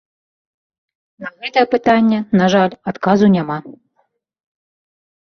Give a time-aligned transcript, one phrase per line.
[1.25, 3.57] На гэта пытанне, на жаль, адказу няма.